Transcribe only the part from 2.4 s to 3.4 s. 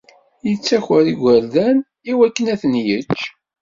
ad ten-yečč.